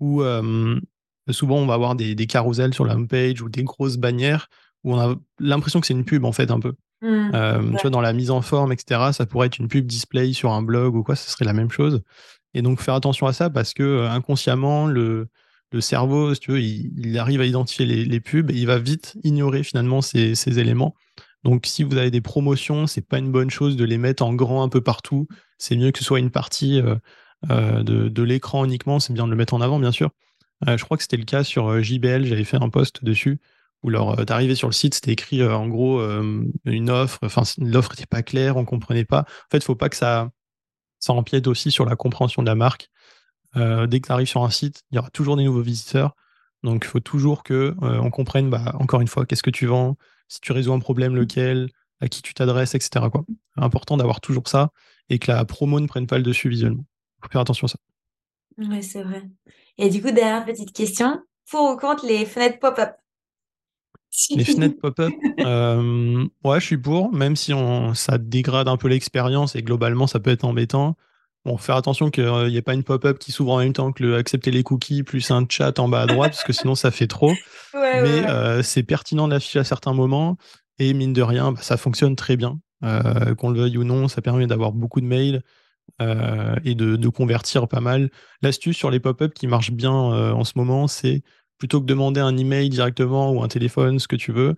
[0.00, 0.22] où
[1.30, 4.48] souvent on va avoir des, des carousels sur la homepage ou des grosses bannières
[4.84, 6.74] où on a l'impression que c'est une pub en fait un peu.
[7.02, 7.30] Mmh.
[7.34, 10.32] Euh, tu vois, dans la mise en forme, etc., ça pourrait être une pub display
[10.32, 12.02] sur un blog ou quoi, ce serait la même chose.
[12.52, 15.28] Et donc, faire attention à ça parce que euh, inconsciemment, le,
[15.72, 19.16] le cerveau, si tu veux, il, arrive à identifier les, pubs et il va vite
[19.24, 20.94] ignorer finalement ces, ces éléments.
[21.44, 24.34] Donc, si vous avez des promotions, c'est pas une bonne chose de les mettre en
[24.34, 25.28] grand un peu partout.
[25.58, 26.80] C'est mieux que ce soit une partie
[27.50, 28.98] euh, de, de l'écran uniquement.
[28.98, 30.10] C'est bien de le mettre en avant, bien sûr.
[30.66, 32.24] je crois que c'était le cas sur JBL.
[32.24, 33.38] J'avais fait un post dessus
[33.84, 37.18] où leur euh, d'arriver sur le site, c'était écrit euh, en gros euh, une offre,
[37.22, 39.20] enfin l'offre n'était pas claire, on comprenait pas.
[39.20, 40.30] En fait, faut pas que ça,
[40.98, 42.90] ça empiète aussi sur la compréhension de la marque.
[43.54, 46.16] dès que tu arrives sur un site, il y aura toujours des nouveaux visiteurs.
[46.64, 49.96] Donc, il faut toujours que on comprenne, bah, encore une fois, qu'est-ce que tu vends,
[50.34, 51.70] si tu résous un problème, lequel,
[52.00, 53.06] à qui tu t'adresses, etc.
[53.10, 53.24] Quoi.
[53.56, 54.70] Important d'avoir toujours ça
[55.08, 56.84] et que la promo ne prenne pas le dessus visuellement.
[57.18, 57.78] Il faut faire attention à ça.
[58.58, 59.22] Oui, c'est vrai.
[59.78, 61.20] Et du coup, dernière petite question.
[61.48, 62.90] Pour ou contre les fenêtres pop-up?
[64.30, 68.88] Les fenêtres pop-up, euh, ouais, je suis pour, même si on, ça dégrade un peu
[68.88, 70.96] l'expérience et globalement ça peut être embêtant.
[71.44, 74.02] Bon, faire attention qu'il n'y ait pas une pop-up qui s'ouvre en même temps que
[74.02, 76.90] le accepter les cookies plus un chat en bas à droite, parce que sinon ça
[76.90, 77.32] fait trop.
[77.74, 80.36] Mais euh, c'est pertinent d'afficher à certains moments
[80.78, 82.58] et mine de rien, bah, ça fonctionne très bien.
[82.82, 85.42] Euh, qu'on le veuille ou non, ça permet d'avoir beaucoup de mails
[86.00, 88.10] et de, de, convertir pas mal.
[88.42, 91.22] L'astuce sur les pop-up qui marche bien en ce moment, c'est
[91.58, 94.56] plutôt que demander un email directement ou un téléphone, ce que tu veux,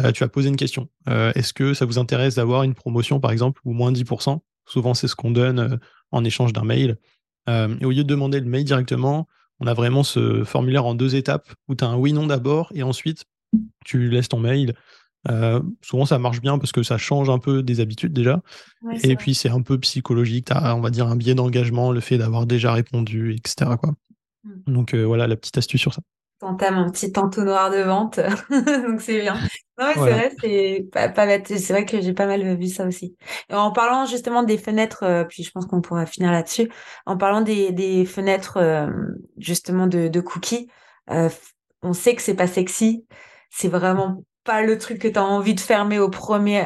[0.00, 0.88] euh, tu vas poser une question.
[1.08, 4.94] Euh, est-ce que ça vous intéresse d'avoir une promotion, par exemple, ou moins 10% Souvent,
[4.94, 5.76] c'est ce qu'on donne euh,
[6.10, 6.98] en échange d'un mail.
[7.48, 9.28] et au lieu de demander le mail directement,
[9.60, 12.82] on a vraiment ce formulaire en deux étapes où tu as un oui-non d'abord et
[12.82, 13.24] ensuite
[13.84, 14.74] tu laisses ton mail.
[15.82, 18.42] souvent, ça marche bien parce que ça change un peu des habitudes déjà.
[19.02, 20.46] et puis, c'est un peu psychologique.
[20.46, 23.72] Tu as, on va dire, un biais d'engagement, le fait d'avoir déjà répondu, etc.
[23.78, 23.94] Quoi.
[24.44, 24.72] Mmh.
[24.72, 26.02] Donc, voilà la petite astuce sur ça
[26.38, 28.20] t'entames un petit entonnoir de vente,
[28.50, 29.36] donc c'est bien.
[29.78, 31.48] Non, c'est vrai, c'est pas, pas bête.
[31.48, 33.14] C'est vrai que j'ai pas mal vu ça aussi.
[33.50, 36.70] Et en parlant justement des fenêtres, euh, puis je pense qu'on pourra finir là-dessus.
[37.04, 38.86] En parlant des, des fenêtres euh,
[39.36, 40.68] justement de, de cookies,
[41.10, 41.28] euh,
[41.82, 43.06] on sait que c'est pas sexy.
[43.50, 46.64] C'est vraiment pas le truc que tu as envie de fermer au premier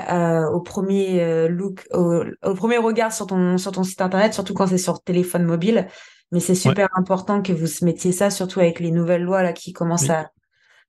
[0.52, 4.66] au premier look au, au, premier regard sur ton sur ton site internet surtout quand
[4.66, 5.88] c'est sur téléphone mobile
[6.32, 9.52] mais c'est super important que vous se mettiez ça, surtout avec les nouvelles lois là
[9.52, 10.30] qui commencent à,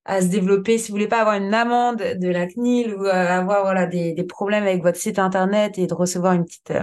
[0.05, 3.63] à se développer, si vous voulez pas avoir une amende de la CNIL ou avoir
[3.63, 6.73] voilà des, des, problèmes avec votre site internet et de recevoir une petite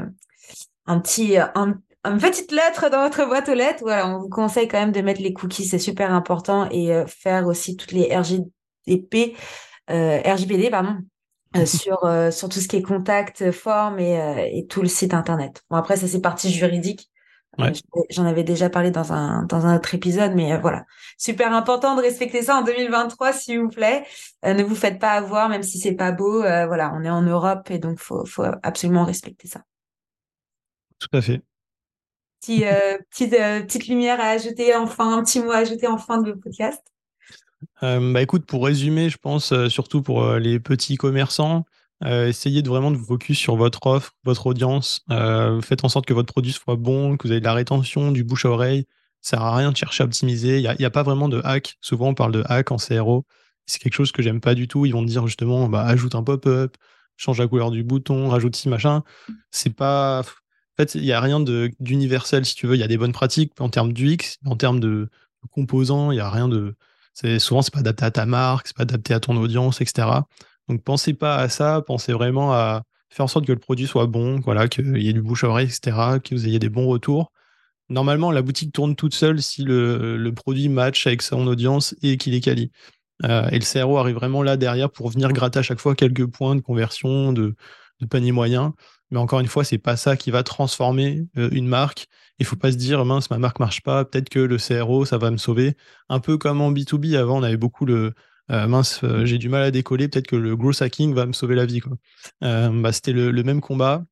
[0.86, 4.68] un petit un, une petite lettre dans votre boîte aux lettres, voilà, on vous conseille
[4.68, 9.36] quand même de mettre les cookies, c'est super important et faire aussi toutes les RGDP,
[9.88, 10.96] RGPD pardon,
[11.56, 14.88] euh, sur, euh, sur tout ce qui est contact, forme et, euh, et tout le
[14.88, 15.62] site internet.
[15.70, 17.10] Bon, après, ça, c'est partie juridique.
[18.10, 20.84] J'en avais déjà parlé dans un, dans un autre épisode, mais voilà.
[21.16, 24.04] Super important de respecter ça en 2023, s'il vous plaît.
[24.44, 26.40] ne vous faites pas avoir, même si c'est pas beau.
[26.40, 29.62] voilà, on est en Europe et donc faut, faut absolument respecter ça.
[30.98, 31.42] Tout à fait.
[32.40, 32.64] Petit,
[33.10, 36.82] petite, petite lumière à ajouter enfin, un petit mot à ajouter en fin de podcast.
[37.82, 41.64] Euh, bah écoute, pour résumer, je pense euh, surtout pour euh, les petits commerçants,
[42.04, 45.04] essayez de vraiment de vous focus sur votre offre, votre audience.
[45.62, 48.24] faites en sorte que votre produit soit bon, que vous avez de la rétention, du
[48.24, 48.87] bouche à oreille.
[49.20, 50.61] Ça sert à rien de chercher à optimiser.
[50.61, 51.76] Il n'y a, pas vraiment de hack.
[51.80, 53.26] Souvent, on parle de hack en CRO.
[53.66, 54.87] C'est quelque chose que j'aime pas du tout.
[54.87, 56.76] Ils vont dire justement, bah, ajoute un pop-up,
[57.16, 59.02] change la couleur du bouton, rajoute ci, machin.
[59.50, 60.20] C'est pas.
[60.20, 62.76] En fait, il n'y a rien d'universel, si tu veux.
[62.76, 65.08] Il y a des bonnes pratiques en termes d'UX, en termes de
[65.50, 66.76] composants, il n'y a rien de
[67.38, 70.08] souvent c'est pas adapté à ta marque, c'est pas adapté à ton audience, etc.
[70.68, 74.07] Donc pensez pas à ça, pensez vraiment à faire en sorte que le produit soit
[74.07, 76.87] bon, voilà, qu'il y ait du bouche à oreille, etc., que vous ayez des bons
[76.87, 77.33] retours.
[77.88, 82.35] Normalement, la boutique tourne toute seule si le, produit match avec son audience et qu'il
[82.35, 82.70] est quali.
[83.24, 86.26] Euh, et le CRO arrive vraiment là derrière pour venir gratter à chaque fois quelques
[86.26, 87.57] points de conversion, de,
[88.00, 88.74] de panier moyen.
[89.11, 92.07] Mais encore une fois, c'est pas ça qui va transformer euh, une marque.
[92.38, 95.18] Il faut pas se dire mince, ma marque marche pas, peut-être que le CRO ça
[95.18, 95.76] va me sauver.
[96.09, 98.12] Un peu comme en B2B avant, on avait beaucoup le
[98.50, 101.32] euh, mince, euh, j'ai du mal à décoller, peut-être que le gros hacking va me
[101.32, 101.80] sauver la vie.
[102.40, 104.04] Bah, c'était le, même combat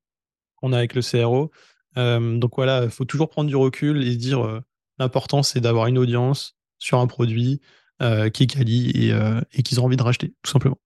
[0.56, 1.50] qu'on a avec le CRO.
[1.96, 4.62] donc voilà, il faut toujours prendre du recul et se dire
[4.98, 7.60] l'important c'est d'avoir une audience sur un produit
[8.00, 9.12] qui est quali et,
[9.52, 10.78] et qu'ils ont envie de racheter, tout simplement.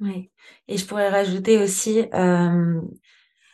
[0.00, 0.30] Oui.
[0.66, 2.80] Et je pourrais rajouter aussi, euh,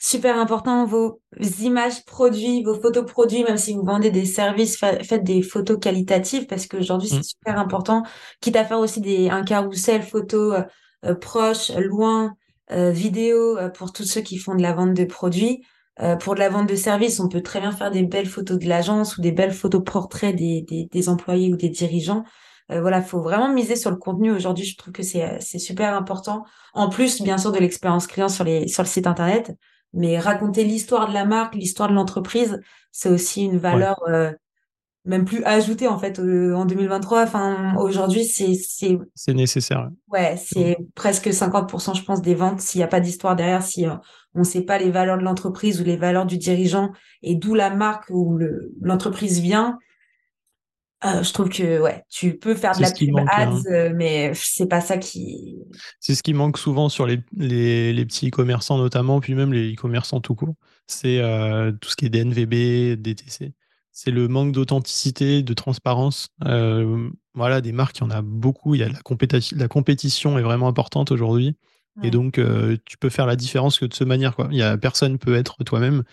[0.07, 1.21] super important, vos
[1.61, 6.47] images produits, vos photos produits, même si vous vendez des services, faites des photos qualitatives
[6.47, 7.23] parce qu'aujourd'hui, c'est mmh.
[7.23, 8.03] super important.
[8.41, 10.63] Quitte à faire aussi des, un carrousel photo euh,
[11.05, 12.35] euh, proche, loin,
[12.69, 15.63] vidéo pour tous ceux qui font de la vente de produits.
[16.19, 18.69] pour de la vente de services, on peut très bien faire des belles photos de
[18.69, 22.25] l'agence ou des belles photos portraits des, des, des employés ou des dirigeants.
[22.73, 24.33] Euh, voilà, faut vraiment miser sur le contenu.
[24.33, 26.45] Aujourd'hui, je trouve que c'est euh, c'est super important.
[26.75, 29.53] En plus, bien sûr, de l'expérience client sur les sur le site internet,
[29.93, 32.61] mais raconter l'histoire de la marque, l'histoire de l'entreprise,
[32.93, 34.33] c'est aussi une valeur euh,
[35.05, 37.23] même plus ajoutée en fait en 2023.
[37.23, 39.89] Enfin, aujourd'hui, c'est c'est c'est nécessaire.
[40.09, 42.61] Ouais, c'est presque 50%, je pense, des ventes.
[42.61, 43.87] S'il n'y a pas d'histoire derrière, si
[44.35, 46.91] on ne sait pas les valeurs de l'entreprise ou les valeurs du dirigeant
[47.23, 48.39] et d'où la marque ou
[48.81, 49.79] l'entreprise vient,
[51.05, 53.63] euh, je trouve que ouais, tu peux faire de la pub ads, hein.
[53.71, 55.59] euh, mais c'est pas ça qui.
[56.01, 60.21] C'est ce qui manque souvent sur les, les, petits e-commerçants notamment, puis même les e-commerçants
[60.21, 60.55] tout court.
[60.87, 63.53] C'est euh, tout ce qui est DNVB, DTC.
[63.93, 66.29] C'est le manque d'authenticité, de transparence.
[67.35, 68.75] voilà, des marques, il y en a beaucoup.
[68.75, 71.57] Il y a la, compétition, la compétition est vraiment importante aujourd'hui.
[72.03, 72.39] Et donc,
[72.85, 74.37] tu peux faire la différence que de cette manière.
[74.37, 74.49] Quoi.
[74.51, 76.05] Il y a, personne peut être toi-même.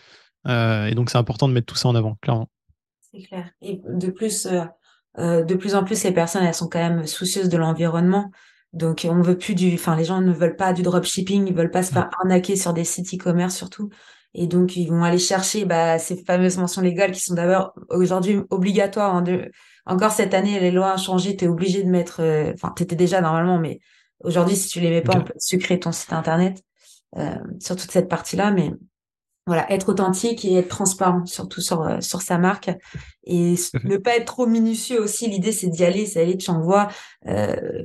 [0.47, 2.49] et donc, c'est important de mettre tout ça en avant, clairement.
[3.13, 3.49] C'est clair.
[3.61, 4.63] Et de plus, euh,
[5.19, 8.31] euh, de plus en plus, les personnes, elles sont quand même soucieuses de l'environnement.
[8.73, 11.69] Donc, on veut plus du, enfin, les gens ne veulent pas du dropshipping, ils veulent
[11.69, 13.89] pas se faire arnaquer sur des sites e-commerce surtout.
[14.33, 18.39] Et donc, ils vont aller chercher bah, ces fameuses mentions légales qui sont d'abord aujourd'hui
[18.49, 19.15] obligatoires.
[19.15, 19.23] Hein,
[19.85, 22.81] encore cette année, les lois ont changé, tu es obligé de mettre, euh, enfin, tu
[22.81, 23.79] étais déjà normalement, mais
[24.23, 26.63] aujourd'hui, si tu les mets pas, on peut sucrer ton site internet
[27.59, 28.49] sur toute cette partie-là.
[28.49, 28.71] Mais
[29.45, 32.71] voilà, être authentique et être transparent, surtout sur, euh, sur sa marque.
[33.25, 35.27] Et ne pas être trop minutieux aussi.
[35.27, 36.89] L'idée, c'est d'y aller, c'est aller, tu envoies.
[37.27, 37.83] Euh,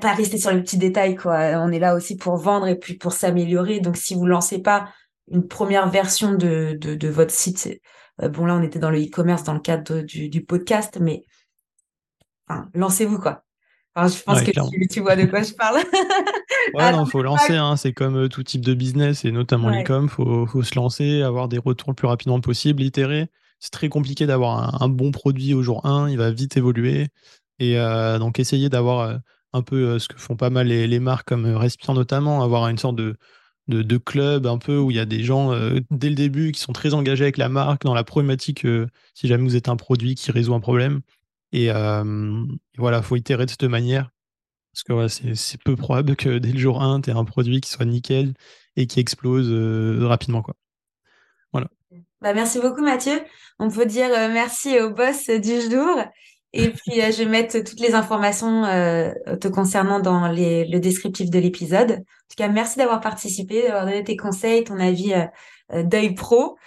[0.00, 1.38] pas rester sur les petits détails, quoi.
[1.56, 3.80] On est là aussi pour vendre et puis pour s'améliorer.
[3.80, 4.88] Donc, si vous lancez pas
[5.30, 7.68] une première version de, de, de votre site,
[8.22, 11.24] euh, bon, là, on était dans le e-commerce dans le cadre du, du podcast, mais
[12.48, 13.46] enfin, lancez-vous, quoi
[13.96, 14.50] je pense que
[14.92, 15.80] tu, vois de quoi je parle.
[16.74, 17.54] ouais, non, faut lancer.
[17.54, 20.08] Hein, c'est comme euh, tout type de business et notamment l'e-com.
[20.08, 23.28] Faut, faut se lancer, avoir des retours le plus rapidement possible, itérer.
[23.60, 26.10] C'est très compliqué d'avoir un, bon produit au jour 1.
[26.10, 27.08] Il va vite évoluer.
[27.58, 29.16] Et euh, donc, essayer d'avoir euh,
[29.52, 32.96] un peu ce que font pas mal les, marques comme Respire notamment, avoir une sorte
[32.96, 33.16] de,
[33.68, 35.52] de, club un peu où il y a des gens
[35.90, 38.66] dès le début qui sont très engagés avec la marque dans la problématique
[39.14, 41.00] si jamais vous êtes un produit qui résout un problème
[41.52, 41.68] et,
[42.76, 44.10] voilà, il faut itérer de cette manière.
[44.76, 47.70] Parce que c'est peu probable que dès le jour 1, tu aies un produit qui
[47.70, 48.34] soit nickel
[48.76, 49.50] et qui explose
[50.04, 50.42] rapidement.
[50.42, 50.54] Quoi.
[51.52, 51.68] Voilà.
[52.20, 53.18] Bah, merci beaucoup, Mathieu.
[53.58, 56.02] On peut dire merci au boss du jour.
[56.52, 61.92] Et puis, je vais mettre toutes les informations te concernant dans le descriptif de l'épisode.
[61.92, 65.14] En tout cas, merci d'avoir participé, d'avoir donné tes conseils, ton avis
[65.72, 66.58] d'œil pro.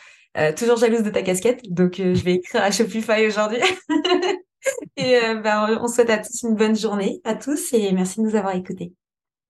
[0.58, 3.62] toujours jalouse de ta casquette, donc je vais écrire à Shopify aujourd'hui.
[4.98, 8.36] et ben, on souhaite à tous une bonne journée, à tous, et merci de nous
[8.36, 8.94] avoir écoutés.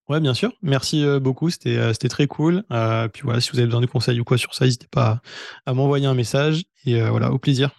[0.09, 0.51] Ouais, bien sûr.
[0.63, 1.51] Merci euh, beaucoup.
[1.51, 2.63] C'était euh, c'était très cool.
[2.71, 5.21] Euh, puis voilà, si vous avez besoin de conseils ou quoi sur ça, n'hésitez pas
[5.67, 6.63] à, m'envoyer un message.
[6.85, 7.71] Et voilà, au plaisir.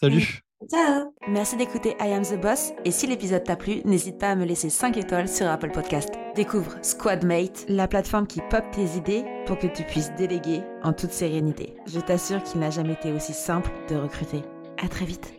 [0.00, 0.40] Salut.
[0.70, 1.12] Ciao.
[1.28, 2.72] Merci d'écouter I Am the Boss.
[2.86, 6.08] Et si l'épisode t'a plu, n'hésite pas à me laisser 5 étoiles sur Apple Podcast.
[6.34, 11.12] Découvre Squadmate, la plateforme qui pop tes idées pour que tu puisses déléguer en toute
[11.12, 11.74] sérénité.
[11.86, 14.40] Je t'assure qu'il n'a jamais été aussi simple de recruter.
[14.82, 15.35] À très vite.